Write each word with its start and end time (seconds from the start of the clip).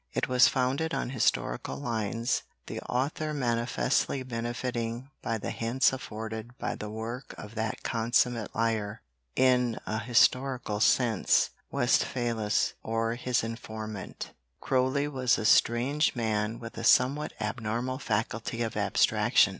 It 0.13 0.27
was 0.27 0.47
founded 0.47 0.95
on 0.95 1.11
historical 1.11 1.77
lines, 1.77 2.41
the 2.65 2.79
author 2.89 3.35
manifestly 3.35 4.23
benefiting 4.23 5.11
by 5.21 5.37
the 5.37 5.51
hints 5.51 5.93
afforded 5.93 6.57
by 6.57 6.73
the 6.73 6.89
work 6.89 7.35
of 7.37 7.53
that 7.53 7.83
consummate 7.83 8.55
liar 8.55 9.03
(in 9.35 9.77
a 9.85 9.99
historical 9.99 10.79
sense) 10.79 11.51
Westphalus 11.69 12.73
or 12.81 13.13
his 13.13 13.43
informant. 13.43 14.31
Croly 14.59 15.07
was 15.07 15.37
a 15.37 15.45
strange 15.45 16.15
man 16.15 16.57
with 16.57 16.79
a 16.79 16.83
somewhat 16.83 17.33
abnormal 17.39 17.99
faculty 17.99 18.63
of 18.63 18.75
abstraction. 18.75 19.49